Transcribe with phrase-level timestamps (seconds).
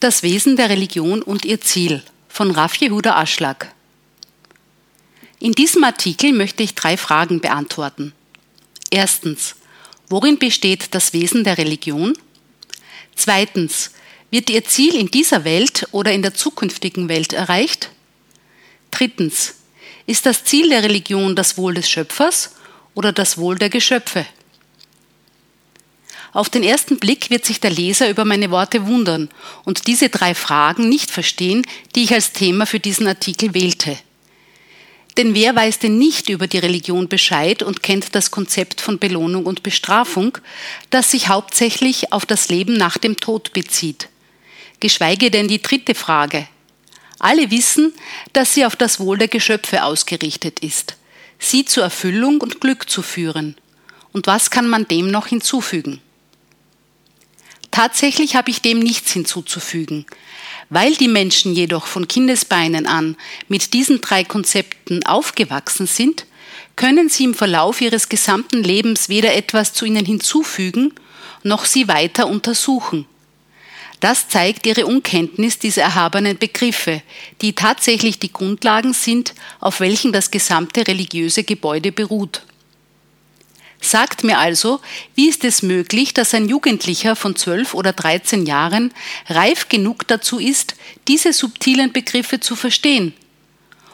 [0.00, 3.70] Das Wesen der Religion und ihr Ziel von Raf Jehuda Aschlag.
[5.38, 8.14] In diesem Artikel möchte ich drei Fragen beantworten.
[8.90, 9.56] Erstens,
[10.08, 12.16] worin besteht das Wesen der Religion?
[13.14, 13.90] Zweitens,
[14.30, 17.90] wird ihr Ziel in dieser Welt oder in der zukünftigen Welt erreicht?
[18.90, 19.56] Drittens,
[20.06, 22.54] ist das Ziel der Religion das Wohl des Schöpfers
[22.94, 24.24] oder das Wohl der Geschöpfe?
[26.32, 29.28] Auf den ersten Blick wird sich der Leser über meine Worte wundern
[29.64, 33.98] und diese drei Fragen nicht verstehen, die ich als Thema für diesen Artikel wählte.
[35.16, 39.44] Denn wer weiß denn nicht über die Religion Bescheid und kennt das Konzept von Belohnung
[39.44, 40.38] und Bestrafung,
[40.90, 44.08] das sich hauptsächlich auf das Leben nach dem Tod bezieht?
[44.78, 46.46] Geschweige denn die dritte Frage.
[47.18, 47.92] Alle wissen,
[48.32, 50.96] dass sie auf das Wohl der Geschöpfe ausgerichtet ist,
[51.38, 53.56] sie zur Erfüllung und Glück zu führen.
[54.12, 56.00] Und was kann man dem noch hinzufügen?
[57.70, 60.06] Tatsächlich habe ich dem nichts hinzuzufügen.
[60.70, 63.16] Weil die Menschen jedoch von Kindesbeinen an
[63.48, 66.26] mit diesen drei Konzepten aufgewachsen sind,
[66.76, 70.94] können sie im Verlauf ihres gesamten Lebens weder etwas zu ihnen hinzufügen,
[71.42, 73.06] noch sie weiter untersuchen.
[74.00, 77.02] Das zeigt ihre Unkenntnis dieser erhabenen Begriffe,
[77.42, 82.42] die tatsächlich die Grundlagen sind, auf welchen das gesamte religiöse Gebäude beruht.
[83.80, 84.80] Sagt mir also,
[85.14, 88.92] wie ist es möglich, dass ein Jugendlicher von zwölf oder dreizehn Jahren
[89.28, 90.74] reif genug dazu ist,
[91.08, 93.14] diese subtilen Begriffe zu verstehen?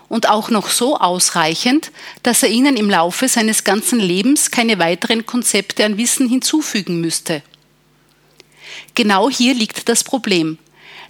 [0.08, 1.90] Und auch noch so ausreichend,
[2.22, 7.42] dass er ihnen im Laufe seines ganzen Lebens keine weiteren Konzepte an Wissen hinzufügen müsste.
[8.94, 10.58] Genau hier liegt das Problem.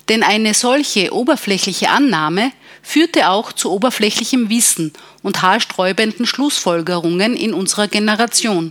[0.09, 2.53] Denn eine solche oberflächliche Annahme
[2.87, 4.93] führte auch zu oberflächlichem Wissen
[5.25, 8.71] und haarsträubenden Schlussfolgerungen in unserer Generation.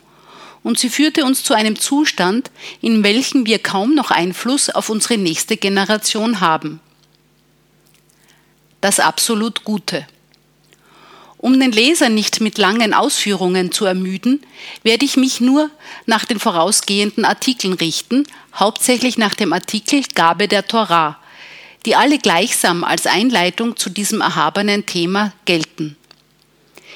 [0.63, 2.49] Und sie führte uns zu einem Zustand,
[2.79, 6.79] in welchem wir kaum noch Einfluss auf unsere nächste Generation haben.
[8.79, 10.07] Das absolut Gute.
[11.37, 14.41] Um den Leser nicht mit langen Ausführungen zu ermüden,
[14.81, 15.69] werde ich mich nur
[16.05, 21.19] nach den vorausgehenden Artikeln richten, hauptsächlich nach dem Artikel Gabe der Torah,
[21.85, 25.95] die alle gleichsam als Einleitung zu diesem erhabenen Thema gelten.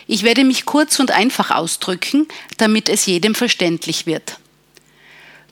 [0.08, 2.28] Ich werde mich kurz und einfach ausdrücken,
[2.58, 4.40] damit es jedem verständlich wird.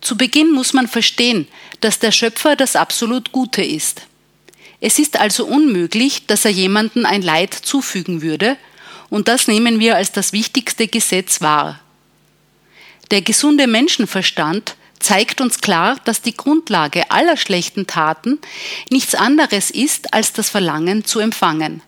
[0.01, 1.47] Zu Beginn muss man verstehen,
[1.81, 4.03] dass der Schöpfer das absolut Gute ist.
[4.79, 8.57] Es ist also unmöglich, dass er jemanden ein Leid zufügen würde,
[9.09, 11.79] und das nehmen wir als das wichtigste Gesetz wahr.
[13.09, 18.39] Der gesunde Menschenverstand zeigt uns klar, dass die Grundlage aller schlechten Taten
[18.89, 21.81] nichts anderes ist als das Verlangen zu empfangen.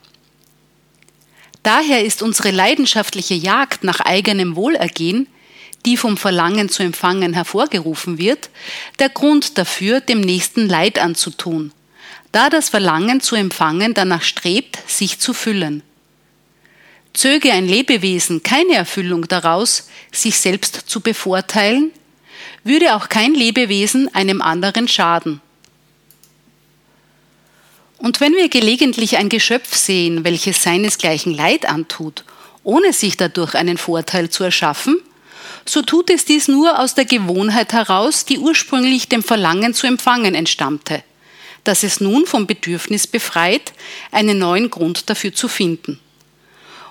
[1.64, 5.28] Daher ist unsere leidenschaftliche Jagd nach eigenem Wohlergehen,
[5.86, 8.50] die vom Verlangen zu empfangen hervorgerufen wird,
[9.00, 11.72] der Grund dafür, dem Nächsten Leid anzutun,
[12.32, 15.84] da das Verlangen zu empfangen danach strebt, sich zu füllen.
[17.14, 21.92] Zöge ein Lebewesen keine Erfüllung daraus, sich selbst zu bevorteilen,
[22.64, 25.42] würde auch kein Lebewesen einem anderen schaden.
[27.98, 32.24] Und wenn wir gelegentlich ein Geschöpf sehen, welches seinesgleichen Leid antut,
[32.64, 34.98] ohne sich dadurch einen Vorteil zu erschaffen,
[35.66, 40.34] so tut es dies nur aus der Gewohnheit heraus, die ursprünglich dem Verlangen zu empfangen
[40.34, 41.04] entstammte,
[41.64, 43.74] dass es nun vom Bedürfnis befreit,
[44.12, 46.00] einen neuen Grund dafür zu finden.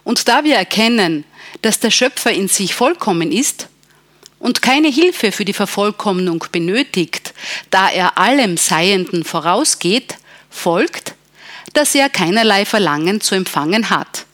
[0.05, 1.25] Und da wir erkennen,
[1.63, 3.69] dass der Schöpfer in sich vollkommen ist,
[4.39, 7.35] und keine Hilfe für die Vervollkommnung benötigt,
[7.71, 10.17] da er allem Seienden vorausgeht,
[10.51, 11.15] folgt,
[11.73, 14.27] dass er keinerlei Verlangen zu empfangen hat.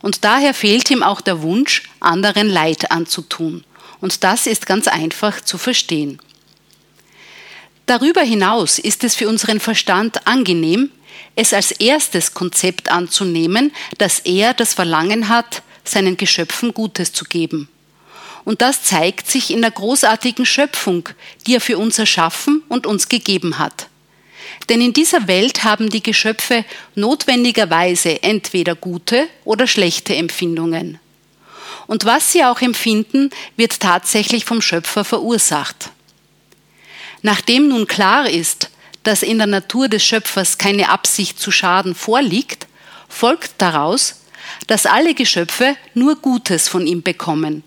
[0.00, 3.64] Und daher fehlt ihm auch der Wunsch, anderen Leid anzutun.
[4.00, 6.18] Und das ist ganz einfach zu verstehen.
[7.86, 10.90] Darüber hinaus ist es für unseren Verstand angenehm,
[11.36, 17.68] es als erstes Konzept anzunehmen, dass er das Verlangen hat, seinen Geschöpfen Gutes zu geben.
[18.44, 21.08] Und das zeigt sich in der großartigen Schöpfung,
[21.46, 23.88] die er für uns erschaffen und uns gegeben hat.
[24.68, 26.64] Denn in dieser Welt haben die Geschöpfe
[26.94, 30.98] notwendigerweise entweder gute oder schlechte Empfindungen.
[31.86, 35.90] Und was sie auch empfinden, wird tatsächlich vom Schöpfer verursacht.
[37.22, 38.70] Nachdem nun klar ist,
[39.02, 42.66] dass in der Natur des Schöpfers keine Absicht zu schaden vorliegt,
[43.08, 44.22] folgt daraus,
[44.66, 47.64] dass alle Geschöpfe nur Gutes von ihm bekommen,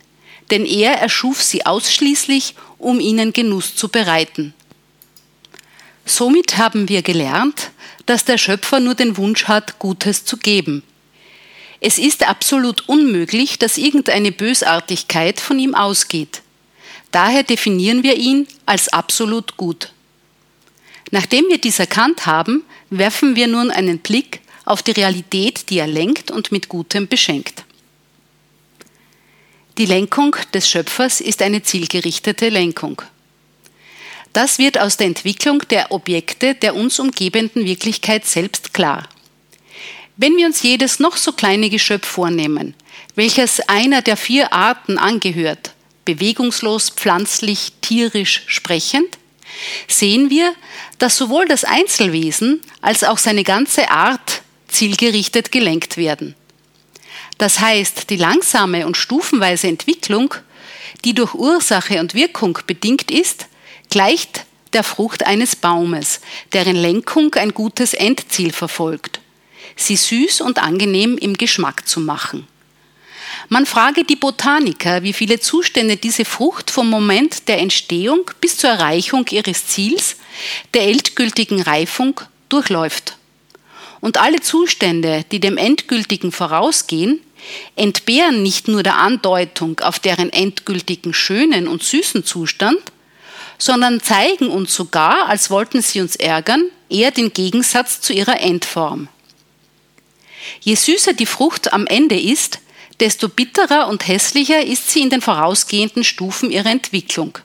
[0.51, 4.53] denn er erschuf sie ausschließlich, um ihnen Genuss zu bereiten.
[6.05, 7.71] Somit haben wir gelernt,
[8.05, 10.83] dass der Schöpfer nur den Wunsch hat, Gutes zu geben.
[11.81, 16.41] Es ist absolut unmöglich, dass irgendeine Bösartigkeit von ihm ausgeht.
[17.11, 19.91] Daher definieren wir ihn als absolut gut.
[21.11, 25.87] Nachdem wir dies erkannt haben, werfen wir nun einen Blick auf die Realität, die er
[25.87, 27.63] lenkt und mit Gutem beschenkt.
[29.77, 33.01] Die Lenkung des Schöpfers ist eine zielgerichtete Lenkung.
[34.31, 39.09] Das wird aus der Entwicklung der Objekte der uns umgebenden Wirklichkeit selbst klar.
[40.15, 42.73] Wenn wir uns jedes noch so kleine Geschöpf vornehmen,
[43.15, 45.73] welches einer der vier Arten angehört,
[46.05, 49.17] bewegungslos, pflanzlich, tierisch, sprechend,
[49.89, 50.53] sehen wir,
[50.99, 56.33] dass sowohl das Einzelwesen als auch seine ganze Art zielgerichtet gelenkt werden.
[57.37, 60.33] Das heißt, die langsame und stufenweise Entwicklung,
[61.03, 63.47] die durch Ursache und Wirkung bedingt ist,
[63.89, 66.21] gleicht der Frucht eines Baumes,
[66.53, 69.19] deren Lenkung ein gutes Endziel verfolgt,
[69.75, 72.47] sie süß und angenehm im Geschmack zu machen.
[73.49, 78.71] Man frage die Botaniker, wie viele Zustände diese Frucht vom Moment der Entstehung bis zur
[78.71, 80.17] Erreichung ihres Ziels,
[80.73, 83.17] der endgültigen Reifung, durchläuft.
[84.01, 87.21] Und alle Zustände, die dem endgültigen vorausgehen,
[87.75, 92.79] entbehren nicht nur der Andeutung auf deren endgültigen schönen und süßen Zustand,
[93.57, 99.07] sondern zeigen uns sogar, als wollten sie uns ärgern, eher den Gegensatz zu ihrer Endform.
[100.61, 102.59] Je süßer die Frucht am Ende ist,
[102.99, 107.37] desto bitterer und hässlicher ist sie in den vorausgehenden Stufen ihrer Entwicklung.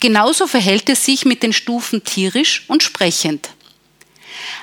[0.00, 3.50] Genauso verhält es sich mit den Stufen tierisch und sprechend.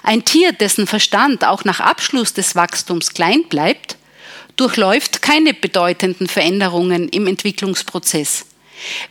[0.02, 3.98] Ein Tier, dessen Verstand auch nach Abschluss des Wachstums klein bleibt,
[4.56, 8.46] durchläuft keine bedeutenden Veränderungen im Entwicklungsprozess.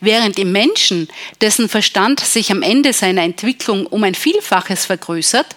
[0.00, 1.08] Während im Menschen,
[1.40, 5.56] dessen Verstand sich am Ende seiner Entwicklung um ein Vielfaches vergrößert,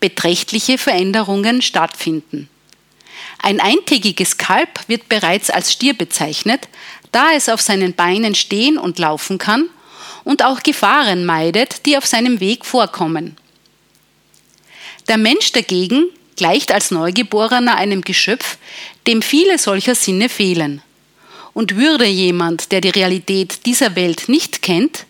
[0.00, 2.48] beträchtliche Veränderungen stattfinden.
[3.40, 6.68] Ein eintägiges Kalb wird bereits als Stier bezeichnet,
[7.12, 9.68] da es auf seinen Beinen stehen und laufen kann
[10.24, 13.36] und auch Gefahren meidet, die auf seinem Weg vorkommen.
[15.08, 16.06] Der Mensch dagegen
[16.38, 18.56] gleicht als Neugeborener einem Geschöpf,
[19.06, 20.80] dem viele solcher Sinne fehlen.
[21.52, 25.04] Und würde jemand, der die Realität dieser Welt nicht kennt,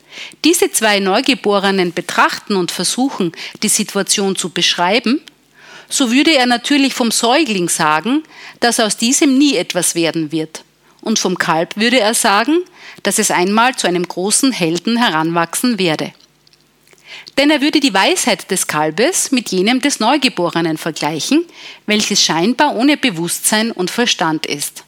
[0.45, 3.33] diese zwei Neugeborenen betrachten und versuchen,
[3.63, 5.21] die Situation zu beschreiben,
[5.89, 8.23] so würde er natürlich vom Säugling sagen,
[8.61, 10.65] dass aus diesem nie etwas werden wird.
[11.01, 12.59] Und vom Kalb würde er sagen,
[13.03, 16.13] dass es einmal zu einem großen Helden heranwachsen werde.
[17.39, 21.45] Denn er würde die Weisheit des Kalbes mit jenem des Neugeborenen vergleichen,
[21.87, 24.85] welches scheinbar ohne Bewusstsein und Verstand ist.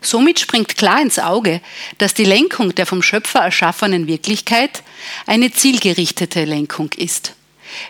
[0.00, 1.62] Somit springt klar ins Auge,
[1.96, 4.82] dass die Lenkung der vom Schöpfer erschaffenen Wirklichkeit
[5.26, 7.32] eine zielgerichtete Lenkung ist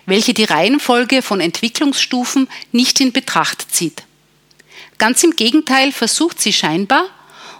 [0.05, 4.03] welche die Reihenfolge von Entwicklungsstufen nicht in Betracht zieht.
[4.97, 7.03] Ganz im Gegenteil versucht sie scheinbar,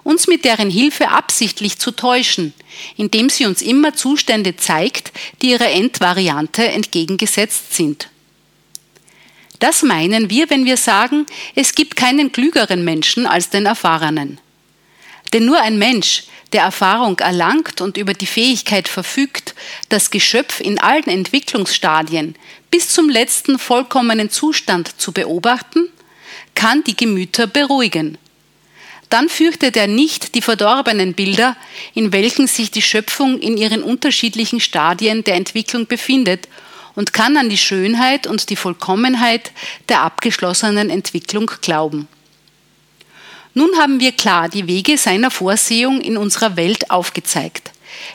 [0.06, 2.54] uns mit deren Hilfe absichtlich zu täuschen,
[2.96, 5.12] indem sie uns immer Zustände zeigt,
[5.42, 8.10] die ihrer Endvariante entgegengesetzt sind.
[9.60, 11.26] Das meinen wir, wenn wir sagen,
[11.56, 14.40] es gibt keinen klügeren Menschen als den Erfahrenen.
[15.34, 19.56] Denn nur ein Mensch, der Erfahrung erlangt und über die Fähigkeit verfügt,
[19.90, 22.36] das Geschöpf in allen Entwicklungsstadien
[22.70, 25.90] bis zum letzten vollkommenen Zustand zu beobachten,
[26.54, 28.20] kann die Gemüter beruhigen.
[29.10, 31.56] Dann fürchtet er nicht die verdorbenen Bilder,
[31.94, 36.48] in welchen sich die Schöpfung in ihren unterschiedlichen Stadien der Entwicklung befindet,
[36.96, 39.52] und kann an die Schönheit und die Vollkommenheit
[39.90, 42.08] der abgeschlossenen Entwicklung glauben.
[43.54, 47.72] Nun haben wir klar die Wege seiner Vorsehung in unserer Welt aufgezeigt,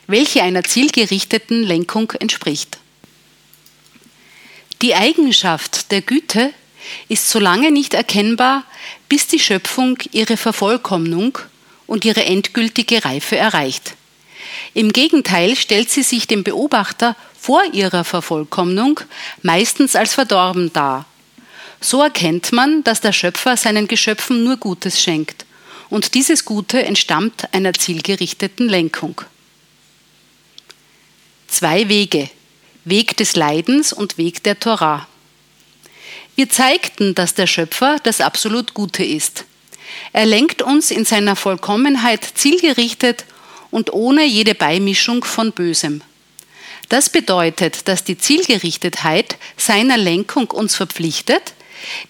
[0.06, 2.78] welche einer zielgerichteten Lenkung entspricht.
[4.82, 6.52] Die Eigenschaft der Güte
[7.08, 8.64] ist so lange nicht erkennbar,
[9.10, 11.38] bis die Schöpfung ihre Vervollkommnung
[11.86, 13.94] und ihre endgültige Reife erreicht.
[14.72, 19.00] Im Gegenteil stellt sie sich dem Beobachter vor ihrer Vervollkommnung
[19.42, 21.04] meistens als verdorben dar
[21.80, 25.46] so erkennt man, dass der Schöpfer seinen Geschöpfen nur Gutes schenkt.
[25.88, 29.22] Und dieses Gute entstammt einer zielgerichteten Lenkung.
[31.48, 32.30] Zwei Wege.
[32.84, 35.08] Weg des Leidens und Weg der Torah.
[36.40, 39.44] Wir zeigten, dass der Schöpfer das absolut Gute ist.
[40.14, 43.26] Er lenkt uns in seiner Vollkommenheit zielgerichtet
[43.70, 46.00] und ohne jede Beimischung von Bösem.
[46.88, 51.52] Das bedeutet, dass die Zielgerichtetheit seiner Lenkung uns verpflichtet,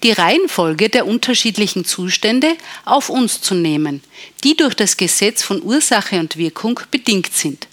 [0.05, 4.01] die Reihenfolge der unterschiedlichen Zustände auf uns zu nehmen,
[4.45, 7.67] die durch das Gesetz von Ursache und Wirkung bedingt sind,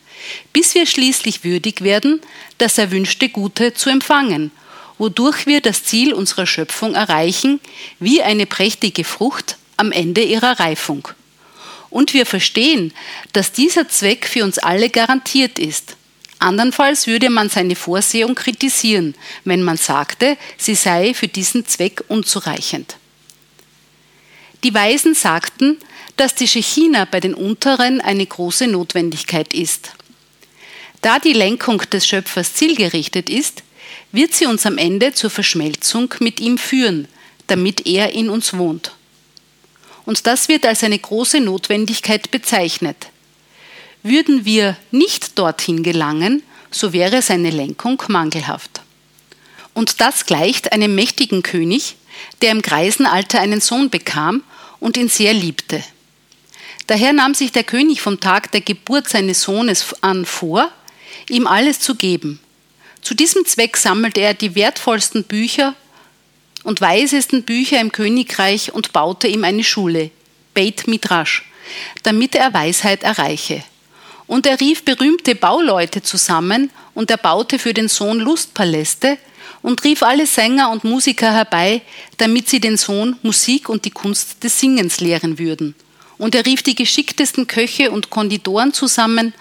[0.53, 2.19] bis wir schließlich würdig werden,
[2.57, 4.51] das erwünschte Gute zu empfangen,
[4.97, 7.59] wodurch wir das Ziel unserer Schöpfung erreichen,
[7.99, 11.07] wie eine prächtige Frucht am Ende ihrer Reifung.
[11.89, 12.93] Und wir verstehen,
[13.33, 15.95] dass dieser Zweck für uns alle garantiert ist.
[16.39, 22.97] Andernfalls würde man seine Vorsehung kritisieren, wenn man sagte, sie sei für diesen Zweck unzureichend.
[24.63, 25.77] Die Weisen sagten,
[26.15, 29.91] dass die Shechina bei den Unteren eine große Notwendigkeit ist.
[31.01, 33.63] Da die Lenkung des Schöpfers zielgerichtet ist,
[34.11, 37.07] wird sie uns am Ende zur Verschmelzung mit ihm führen,
[37.47, 38.91] damit er in uns wohnt.
[40.05, 43.07] Und das wird als eine große Notwendigkeit bezeichnet.
[44.03, 48.81] Würden wir nicht dorthin gelangen, so wäre seine Lenkung mangelhaft.
[49.73, 51.97] Und das gleicht einem mächtigen König,
[52.41, 54.43] der im Greisenalter einen Sohn bekam
[54.79, 55.83] und ihn sehr liebte.
[56.87, 60.71] Daher nahm sich der König vom Tag der Geburt seines Sohnes an vor,
[61.29, 62.39] ihm alles zu geben.
[63.07, 65.75] Zu diesem Zweck sammelte er die wertvollsten Bücher
[66.65, 70.11] und weisesten Bücher im Königreich und baute ihm eine Schule,
[70.53, 71.45] Beit Midrash,
[72.03, 73.63] damit er Weisheit erreiche.
[74.27, 79.17] Und er rief berühmte Bauleute zusammen und er baute für den Sohn Lustpaläste
[79.61, 81.83] und rief alle Sänger und Musiker herbei,
[82.17, 85.75] damit sie den Sohn Musik und die Kunst des Singens lehren würden
[86.17, 89.33] und er rief die geschicktesten Köche und Konditoren zusammen,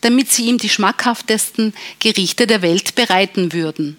[0.00, 3.96] damit sie ihm die schmackhaftesten Gerichte der Welt bereiten würden.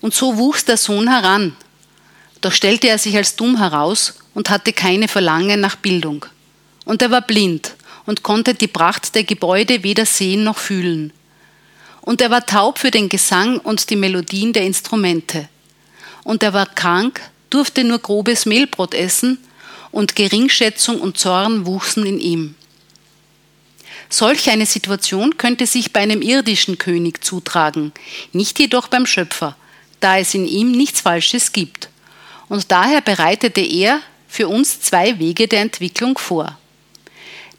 [0.00, 1.56] Und so wuchs der Sohn heran,
[2.40, 6.26] doch stellte er sich als dumm heraus und hatte keine Verlangen nach Bildung.
[6.84, 11.12] Und er war blind und konnte die Pracht der Gebäude weder sehen noch fühlen.
[12.02, 15.48] Und er war taub für den Gesang und die Melodien der Instrumente.
[16.22, 19.38] Und er war krank, durfte nur grobes Mehlbrot essen
[19.90, 22.54] und Geringschätzung und Zorn wuchsen in ihm.
[24.14, 27.90] Solch eine Situation könnte sich bei einem irdischen König zutragen,
[28.32, 29.56] nicht jedoch beim Schöpfer,
[29.98, 31.88] da es in ihm nichts Falsches gibt.
[32.48, 36.56] Und daher bereitete er für uns zwei Wege der Entwicklung vor.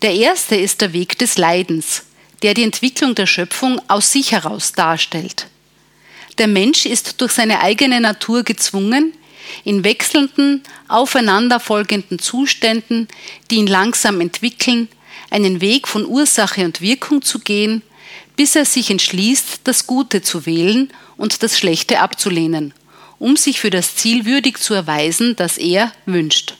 [0.01, 2.03] Der erste ist der Weg des Leidens,
[2.41, 5.47] der die Entwicklung der Schöpfung aus sich heraus darstellt.
[6.37, 9.11] Der Mensch ist durch seine eigene Natur gezwungen,
[9.65, 13.09] in wechselnden, aufeinanderfolgenden Zuständen,
[13.51, 14.87] die ihn langsam entwickeln,
[15.35, 17.81] einen Weg von Ursache und Wirkung zu gehen,
[18.37, 22.73] bis er sich entschließt, das Gute zu wählen und das Schlechte abzulehnen,
[23.19, 26.55] um sich für das Ziel würdig zu erweisen, das er wünscht.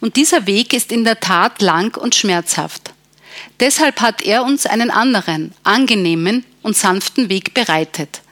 [0.00, 2.92] Und dieser Weg ist in der Tat lang und schmerzhaft.
[3.60, 8.22] Deshalb hat er uns einen anderen, angenehmen und sanften Weg bereitet,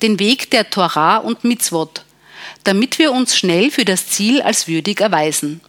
[0.00, 2.04] den Weg der Torah und Mitzvot,
[2.62, 5.60] damit wir uns schnell für das Ziel als würdig erweisen.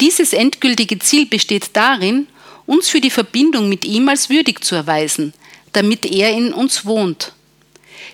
[0.00, 2.26] Dieses endgültige Ziel besteht darin,
[2.66, 5.32] uns für die Verbindung mit ihm als würdig zu erweisen,
[5.72, 7.32] damit er in uns wohnt.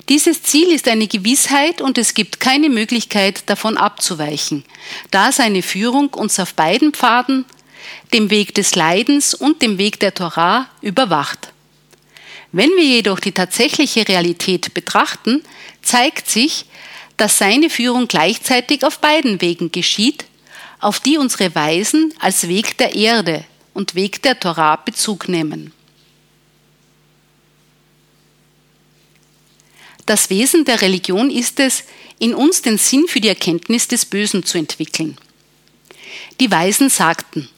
[0.08, 4.64] Dieses Ziel ist eine Gewissheit und es gibt keine Möglichkeit davon abzuweichen,
[5.10, 7.44] da seine Führung uns auf beiden Pfaden,
[8.12, 11.52] dem Weg des Leidens und dem Weg der Torah, überwacht.
[12.52, 15.42] Wenn wir jedoch die tatsächliche Realität betrachten,
[15.82, 16.64] zeigt sich,
[17.16, 20.24] dass seine Führung gleichzeitig auf beiden Wegen geschieht,
[20.80, 23.44] auf die unsere Weisen als Weg der Erde
[23.74, 25.72] und Weg der Torah Bezug nehmen.
[30.06, 31.84] Das Wesen der Religion ist es,
[32.18, 35.16] in uns den Sinn für die Erkenntnis des Bösen zu entwickeln.
[36.40, 37.48] Die Weisen sagten,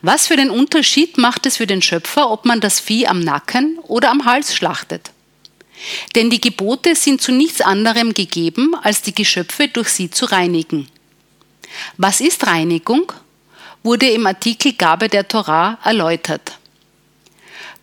[0.00, 3.78] was für den Unterschied macht es für den Schöpfer, ob man das Vieh am Nacken
[3.82, 5.10] oder am Hals schlachtet?
[6.14, 10.88] Denn die Gebote sind zu nichts anderem gegeben, als die Geschöpfe durch sie zu reinigen.
[11.96, 13.12] Was ist Reinigung?
[13.82, 16.58] wurde im Artikel Gabe der Torah erläutert.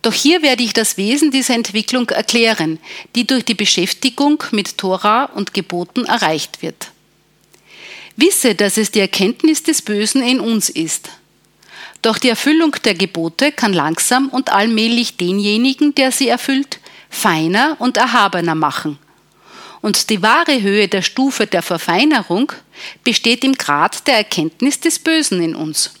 [0.02, 2.78] Doch hier werde ich das Wesen dieser Entwicklung erklären,
[3.14, 6.92] die durch die Beschäftigung mit Torah und Geboten erreicht wird.
[8.14, 11.10] Wisse, dass es die Erkenntnis des Bösen in uns ist.
[12.02, 16.78] Doch die Erfüllung der Gebote kann langsam und allmählich denjenigen, der sie erfüllt,
[17.10, 18.98] feiner und erhabener machen.
[19.80, 22.52] Und die wahre Höhe der Stufe der Verfeinerung
[23.04, 25.92] besteht im Grad der Erkenntnis des Bösen in uns.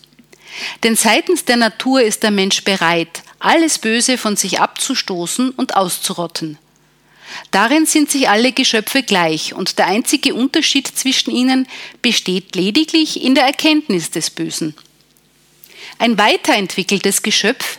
[0.82, 6.58] Denn seitens der Natur ist der Mensch bereit, alles Böse von sich abzustoßen und auszurotten.
[7.50, 11.68] Darin sind sich alle Geschöpfe gleich und der einzige Unterschied zwischen ihnen
[12.00, 14.74] besteht lediglich in der Erkenntnis des Bösen.
[15.98, 17.78] Ein weiterentwickeltes Geschöpf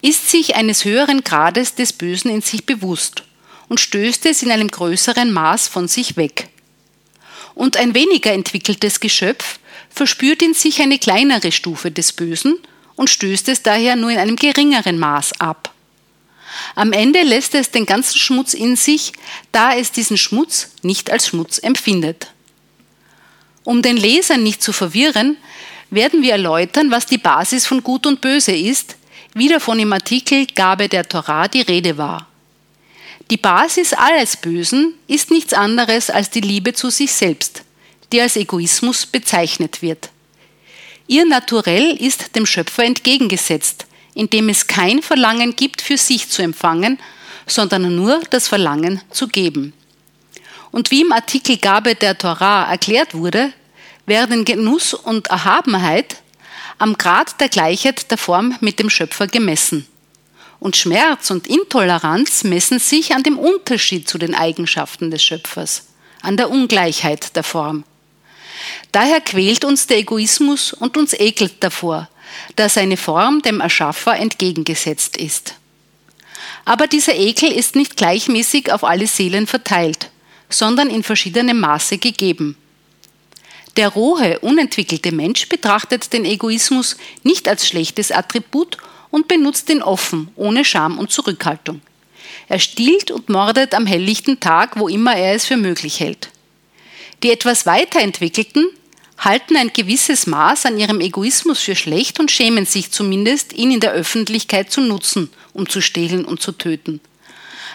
[0.00, 3.24] ist sich eines höheren Grades des Bösen in sich bewusst
[3.68, 6.48] und stößt es in einem größeren Maß von sich weg.
[7.54, 9.58] Und ein weniger entwickeltes Geschöpf
[9.90, 12.58] verspürt in sich eine kleinere Stufe des Bösen
[12.96, 15.72] und stößt es daher nur in einem geringeren Maß ab.
[16.74, 19.12] Am Ende lässt es den ganzen Schmutz in sich,
[19.52, 22.28] da es diesen Schmutz nicht als Schmutz empfindet.
[23.64, 25.36] Um den Leser nicht zu verwirren,
[25.90, 28.96] werden wir erläutern, was die Basis von Gut und Böse ist,
[29.34, 32.28] wie davon im Artikel Gabe der Torah die Rede war.
[33.30, 37.62] Die Basis alles Bösen ist nichts anderes als die Liebe zu sich selbst,
[38.12, 40.10] die als Egoismus bezeichnet wird.
[41.06, 46.98] Ihr Naturell ist dem Schöpfer entgegengesetzt, indem es kein Verlangen gibt, für sich zu empfangen,
[47.46, 49.72] sondern nur das Verlangen zu geben.
[50.70, 53.52] Und wie im Artikel Gabe der Torah erklärt wurde,
[54.06, 56.16] werden Genuss und Erhabenheit
[56.78, 59.86] am Grad der Gleichheit der Form mit dem Schöpfer gemessen.
[60.64, 65.88] Und Schmerz und Intoleranz messen sich an dem Unterschied zu den Eigenschaften des Schöpfers,
[66.22, 67.84] an der Ungleichheit der Form.
[68.90, 72.08] Daher quält uns der Egoismus und uns ekelt davor,
[72.56, 75.56] da seine Form dem Erschaffer entgegengesetzt ist.
[76.64, 80.08] Aber dieser Ekel ist nicht gleichmäßig auf alle Seelen verteilt,
[80.48, 82.56] sondern in verschiedenem Maße gegeben.
[83.76, 88.78] Der rohe, unentwickelte Mensch betrachtet den Egoismus nicht als schlechtes Attribut
[89.14, 91.80] und benutzt ihn offen, ohne Scham und Zurückhaltung.
[92.48, 96.30] Er stiehlt und mordet am helllichten Tag, wo immer er es für möglich hält.
[97.22, 98.66] Die etwas weiterentwickelten
[99.16, 103.78] halten ein gewisses Maß an ihrem Egoismus für schlecht und schämen sich zumindest, ihn in
[103.78, 107.00] der Öffentlichkeit zu nutzen, um zu stehlen und zu töten.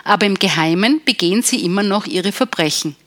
[0.04, 2.98] Aber im Geheimen begehen sie immer noch ihre Verbrechen.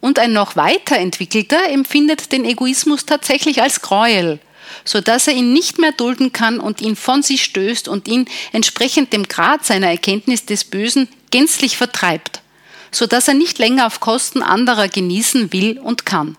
[0.00, 4.40] Und ein noch weiterentwickelter empfindet den Egoismus tatsächlich als Gräuel,
[4.84, 8.26] so dass er ihn nicht mehr dulden kann und ihn von sich stößt und ihn
[8.52, 12.40] entsprechend dem Grad seiner Erkenntnis des Bösen gänzlich vertreibt,
[12.90, 16.36] so dass er nicht länger auf Kosten anderer genießen will und kann.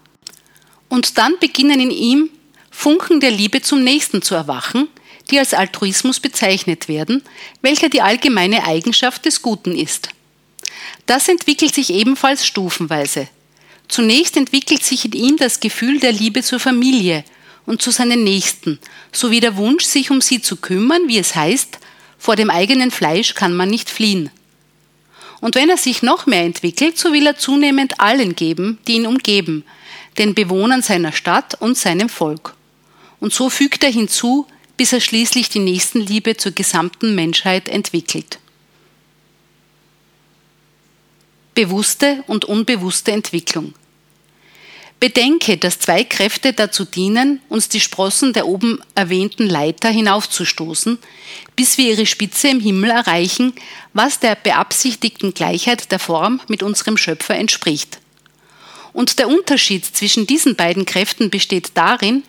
[0.89, 2.29] Und dann beginnen in ihm
[2.69, 4.87] Funken der Liebe zum Nächsten zu erwachen,
[5.29, 7.23] die als Altruismus bezeichnet werden,
[7.61, 10.09] welcher die allgemeine Eigenschaft des Guten ist.
[11.05, 13.27] Das entwickelt sich ebenfalls stufenweise.
[13.87, 17.23] Zunächst entwickelt sich in ihm das Gefühl der Liebe zur Familie
[17.65, 18.79] und zu seinen Nächsten,
[19.11, 21.79] sowie der Wunsch, sich um sie zu kümmern, wie es heißt,
[22.17, 24.29] vor dem eigenen Fleisch kann man nicht fliehen.
[25.39, 29.07] Und wenn er sich noch mehr entwickelt, so will er zunehmend allen geben, die ihn
[29.07, 29.65] umgeben,
[30.17, 32.55] den Bewohnern seiner Stadt und seinem Volk.
[33.19, 34.45] Und so fügt er hinzu,
[34.77, 38.39] bis er schließlich die Nächstenliebe zur gesamten Menschheit entwickelt.
[41.53, 43.73] Bewusste und unbewusste Entwicklung.
[45.01, 50.99] Bedenke, dass zwei Kräfte dazu dienen, uns die Sprossen der oben erwähnten Leiter hinaufzustoßen,
[51.55, 53.53] bis wir ihre Spitze im Himmel erreichen,
[53.93, 57.97] was der beabsichtigten Gleichheit der Form mit unserem Schöpfer entspricht.
[58.93, 62.21] Und der Unterschied zwischen diesen beiden Kräften besteht darin,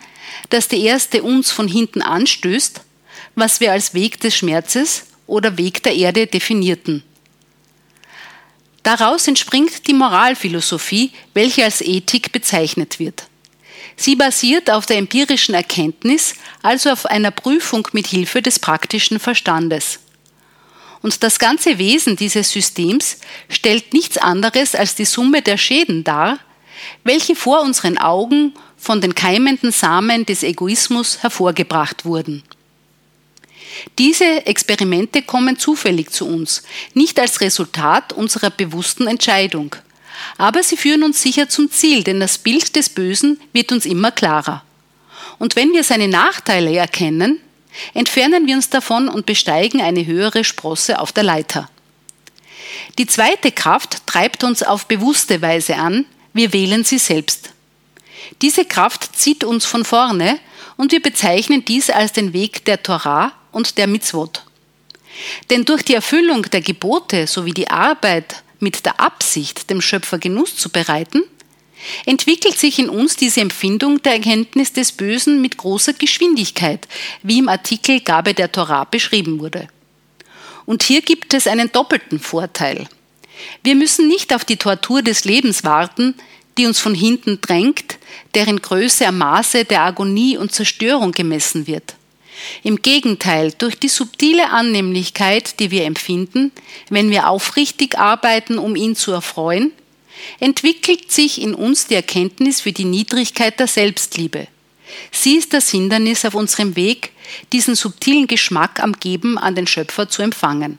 [0.48, 2.80] dass die erste uns von hinten anstößt,
[3.34, 7.02] was wir als Weg des Schmerzes oder Weg der Erde definierten.
[8.82, 13.24] Daraus entspringt die Moralphilosophie, welche als Ethik bezeichnet wird.
[13.96, 20.00] Sie basiert auf der empirischen Erkenntnis, also auf einer Prüfung mit Hilfe des praktischen Verstandes.
[21.02, 23.18] Und das ganze Wesen dieses Systems
[23.48, 26.38] stellt nichts anderes als die Summe der Schäden dar,
[27.04, 32.42] welche vor unseren Augen von den keimenden Samen des Egoismus hervorgebracht wurden.
[33.98, 36.62] Diese Experimente kommen zufällig zu uns,
[36.94, 39.76] nicht als Resultat unserer bewussten Entscheidung.
[40.38, 44.10] Aber sie führen uns sicher zum Ziel, denn das Bild des Bösen wird uns immer
[44.10, 44.62] klarer.
[45.38, 47.40] Und wenn wir seine Nachteile erkennen,
[47.94, 51.68] entfernen wir uns davon und besteigen eine höhere Sprosse auf der Leiter.
[52.98, 57.50] Die zweite Kraft treibt uns auf bewusste Weise an, wir wählen sie selbst.
[58.40, 60.38] Diese Kraft zieht uns von vorne
[60.76, 64.42] und wir bezeichnen dies als den Weg der Torah und der Mitzvot.
[65.50, 70.56] Denn durch die Erfüllung der Gebote sowie die Arbeit mit der Absicht, dem Schöpfer Genuss
[70.56, 71.22] zu bereiten,
[72.06, 76.86] entwickelt sich in uns diese Empfindung der Erkenntnis des Bösen mit großer Geschwindigkeit,
[77.22, 79.68] wie im Artikel Gabe der Torah beschrieben wurde.
[80.64, 82.88] Und hier gibt es einen doppelten Vorteil.
[83.64, 86.14] Wir müssen nicht auf die Tortur des Lebens warten,
[86.56, 87.98] die uns von hinten drängt,
[88.34, 91.94] deren Größe am Maße der Agonie und Zerstörung gemessen wird.
[92.62, 96.52] Im Gegenteil, durch die subtile Annehmlichkeit, die wir empfinden,
[96.90, 99.72] wenn wir aufrichtig arbeiten, um ihn zu erfreuen,
[100.40, 104.48] entwickelt sich in uns die Erkenntnis für die Niedrigkeit der Selbstliebe.
[105.10, 107.12] Sie ist das Hindernis auf unserem Weg,
[107.52, 110.78] diesen subtilen Geschmack am Geben an den Schöpfer zu empfangen.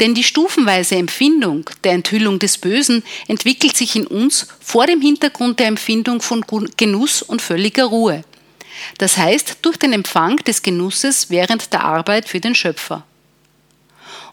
[0.00, 5.58] Denn die stufenweise Empfindung der Enthüllung des Bösen entwickelt sich in uns vor dem Hintergrund
[5.58, 6.44] der Empfindung von
[6.76, 8.22] Genuss und völliger Ruhe.
[8.98, 13.04] Das heißt, durch den Empfang des Genusses während der Arbeit für den Schöpfer.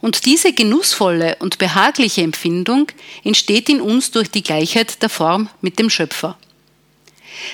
[0.02, 2.88] Und diese genussvolle und behagliche Empfindung
[3.24, 6.38] entsteht in uns durch die Gleichheit der Form mit dem Schöpfer.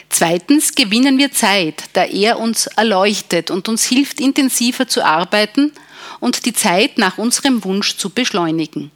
[0.09, 5.71] Zweitens gewinnen wir Zeit, da er uns erleuchtet und uns hilft, intensiver zu arbeiten
[6.19, 8.91] und die Zeit nach unserem Wunsch zu beschleunigen.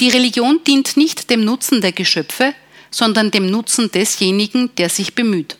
[0.00, 2.54] Die Religion dient nicht dem Nutzen der Geschöpfe,
[2.90, 5.56] sondern dem Nutzen desjenigen, der sich bemüht.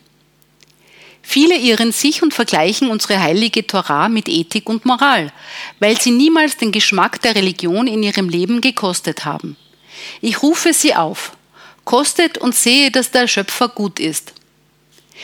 [1.27, 5.33] Viele irren sich und vergleichen unsere heilige Torah mit Ethik und Moral,
[5.81, 9.57] weil sie niemals den Geschmack der Religion in ihrem Leben gekostet haben.
[10.21, 11.33] Ich rufe sie auf,
[11.85, 14.35] kostet und sehe, dass der Schöpfer gut ist.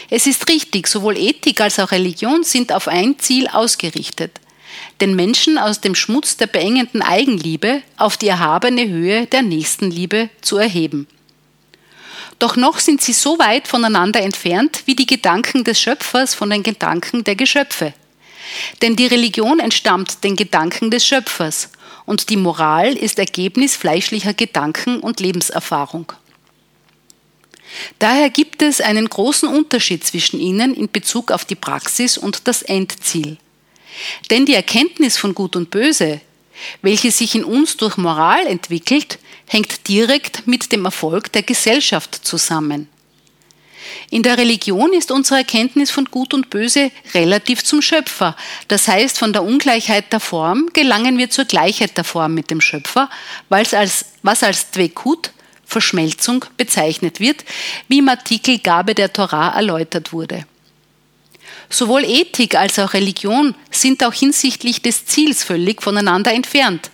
[0.09, 4.41] Es ist richtig, sowohl Ethik als auch Religion sind auf ein Ziel ausgerichtet,
[5.03, 10.57] den Menschen aus dem Schmutz der beengenden Eigenliebe auf die erhabene Höhe der Nächstenliebe zu
[10.57, 11.07] erheben.
[12.41, 16.63] Doch noch sind sie so weit voneinander entfernt wie die Gedanken des Schöpfers von den
[16.63, 17.93] Gedanken der Geschöpfe.
[18.83, 21.69] Denn die Religion entstammt den Gedanken des Schöpfers
[22.07, 26.13] und die Moral ist Ergebnis fleischlicher Gedanken und Lebenserfahrung.
[27.99, 32.63] Daher gibt es einen großen Unterschied zwischen ihnen in Bezug auf die Praxis und das
[32.63, 33.37] Endziel.
[34.31, 36.23] Denn die Erkenntnis von Gut und Böse,
[36.83, 42.89] welche sich in uns durch Moral entwickelt, hängt direkt mit dem Erfolg der Gesellschaft zusammen.
[44.11, 48.37] In der Religion ist unsere Erkenntnis von Gut und Böse relativ zum Schöpfer.
[48.69, 52.61] Das heißt, von der Ungleichheit der Form gelangen wir zur Gleichheit der Form mit dem
[52.61, 53.09] Schöpfer,
[53.51, 55.31] als, was als Dvekut,
[55.65, 57.45] Verschmelzung, bezeichnet wird,
[57.89, 60.45] wie im Artikel Gabe der Torah erläutert wurde.
[61.73, 66.91] Sowohl Ethik als auch Religion sind auch hinsichtlich des Ziels völlig voneinander entfernt.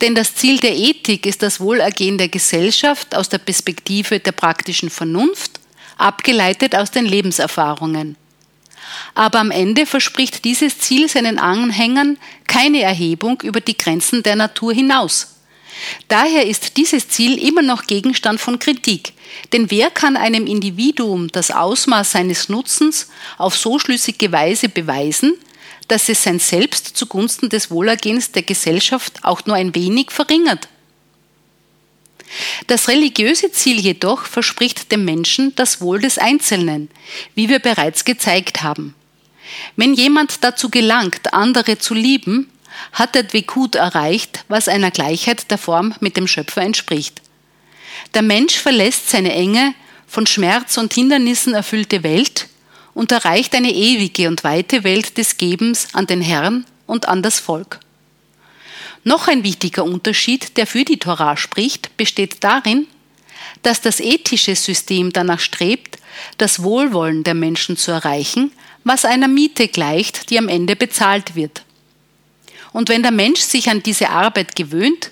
[0.00, 4.90] Denn das Ziel der Ethik ist das Wohlergehen der Gesellschaft aus der Perspektive der praktischen
[4.90, 5.60] Vernunft,
[5.96, 8.16] abgeleitet aus den Lebenserfahrungen.
[9.14, 14.72] Aber am Ende verspricht dieses Ziel seinen Anhängern keine Erhebung über die Grenzen der Natur
[14.72, 15.35] hinaus.
[16.08, 19.12] Daher ist dieses Ziel immer noch Gegenstand von Kritik,
[19.52, 23.08] denn wer kann einem Individuum das Ausmaß seines Nutzens
[23.38, 25.34] auf so schlüssige Weise beweisen,
[25.88, 30.68] dass es sein Selbst zugunsten des Wohlergehens der Gesellschaft auch nur ein wenig verringert?
[32.66, 36.90] Das religiöse Ziel jedoch verspricht dem Menschen das Wohl des Einzelnen,
[37.34, 38.94] wie wir bereits gezeigt haben.
[39.76, 42.50] Wenn jemand dazu gelangt, andere zu lieben,
[42.92, 47.22] hat der Dvekut erreicht, was einer Gleichheit der Form mit dem Schöpfer entspricht.
[48.14, 49.74] Der Mensch verlässt seine enge,
[50.06, 52.48] von Schmerz und Hindernissen erfüllte Welt
[52.94, 57.40] und erreicht eine ewige und weite Welt des Gebens an den Herrn und an das
[57.40, 57.80] Volk.
[59.04, 62.86] Noch ein wichtiger Unterschied, der für die Torah spricht, besteht darin,
[63.62, 65.98] dass das ethische System danach strebt,
[66.38, 68.52] das Wohlwollen der Menschen zu erreichen,
[68.84, 71.65] was einer Miete gleicht, die am Ende bezahlt wird.
[72.76, 75.10] Und wenn der Mensch sich an diese Arbeit gewöhnt,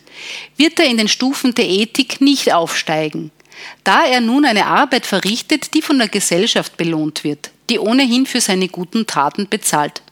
[0.59, 3.31] wird er in den Stufen der Ethik nicht aufsteigen,
[3.85, 8.43] da er nun eine Arbeit verrichtet, die von der Gesellschaft belohnt wird, die ohnehin für
[8.43, 10.03] seine guten Taten bezahlt.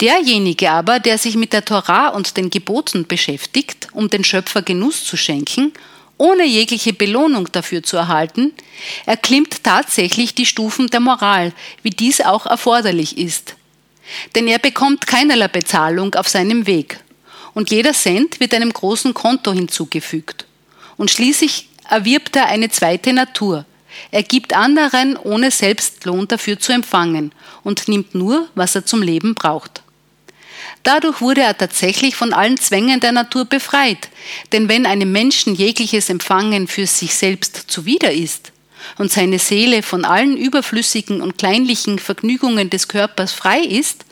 [0.00, 5.04] Derjenige aber, der sich mit der Torah und den Geboten beschäftigt, um den Schöpfer Genuss
[5.04, 5.74] zu schenken,
[6.16, 8.54] ohne jegliche Belohnung dafür zu erhalten,
[9.04, 13.53] erklimmt tatsächlich die Stufen der Moral, wie dies auch erforderlich ist.
[14.34, 17.00] Denn er bekommt keinerlei Bezahlung auf seinem Weg.
[17.54, 20.46] Und jeder Cent wird einem großen Konto hinzugefügt.
[20.96, 23.64] Und schließlich erwirbt er eine zweite Natur.
[24.10, 29.34] Er gibt anderen, ohne Selbstlohn dafür zu empfangen und nimmt nur, was er zum Leben
[29.34, 29.82] braucht.
[30.82, 34.10] Dadurch wurde er tatsächlich von allen Zwängen der Natur befreit,
[34.52, 38.52] denn wenn einem Menschen jegliches Empfangen für sich selbst zuwider ist,
[38.98, 44.04] und seine Seele von allen überflüssigen und kleinlichen Vergnügungen des Körpers frei ist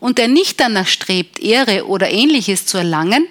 [0.00, 3.26] und er nicht danach strebt, Ehre oder ähnliches zu erlangen,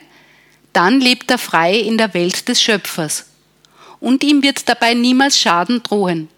[0.73, 3.25] dann lebt er frei in der Welt des Schöpfers.
[3.99, 6.29] Und ihm wird dabei niemals Schaden drohen.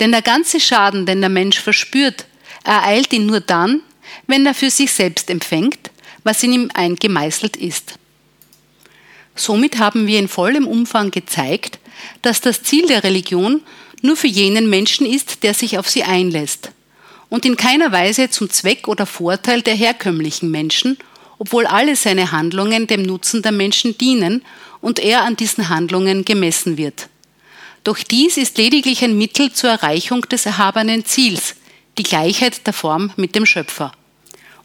[0.00, 2.26] Denn der ganze Schaden, den der Mensch verspürt,
[2.64, 3.80] ereilt ihn nur dann,
[4.26, 5.90] wenn er für sich selbst empfängt,
[6.24, 7.98] was in ihm eingemeißelt ist.
[9.36, 11.78] Somit haben wir in vollem Umfang gezeigt,
[12.22, 13.62] dass das Ziel der Religion
[14.02, 16.70] nur für jenen Menschen ist, der sich auf sie einlässt
[17.34, 20.98] und in keiner Weise zum Zweck oder Vorteil der herkömmlichen Menschen,
[21.38, 24.44] obwohl alle seine Handlungen dem Nutzen der Menschen dienen
[24.80, 27.08] und er an diesen Handlungen gemessen wird.
[27.82, 31.56] Doch dies ist lediglich ein Mittel zur Erreichung des erhabenen Ziels,
[31.98, 33.92] die Gleichheit der Form mit dem Schöpfer.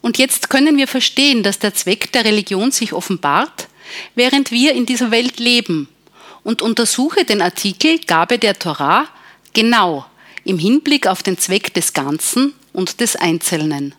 [0.02, 3.68] Und jetzt können wir verstehen, dass der Zweck der Religion sich offenbart,
[4.16, 5.90] während wir in dieser Welt leben
[6.44, 9.08] und untersuche den Artikel Gabe der Torah
[9.54, 10.06] genau
[10.44, 13.94] im Hinblick auf den Zweck des Ganzen und des Einzelnen.